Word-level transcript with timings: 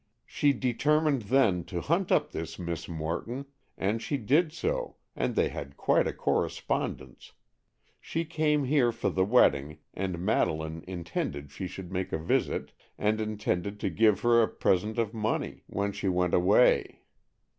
She 0.25 0.51
determined 0.51 1.21
then 1.29 1.63
to 1.65 1.79
hunt 1.79 2.11
up 2.11 2.31
this 2.31 2.57
Miss 2.57 2.89
Morton, 2.89 3.45
and 3.77 4.01
she 4.01 4.17
did 4.17 4.51
so, 4.51 4.95
and 5.15 5.35
they 5.35 5.49
had 5.49 5.77
quite 5.77 6.07
a 6.07 6.11
correspondence. 6.11 7.33
She 7.99 8.25
came 8.25 8.63
here 8.63 8.91
for 8.91 9.11
the 9.11 9.23
wedding, 9.23 9.77
and 9.93 10.17
Madeleine 10.17 10.83
intended 10.87 11.51
she 11.51 11.67
should 11.67 11.91
make 11.91 12.11
a 12.11 12.17
visit, 12.17 12.71
and 12.97 13.21
intended 13.21 13.79
to 13.81 13.91
give 13.91 14.21
her 14.21 14.41
a 14.41 14.47
present 14.47 14.97
of 14.97 15.13
money 15.13 15.65
when 15.67 15.91
she 15.91 16.07
went 16.09 16.33
away. 16.33 17.01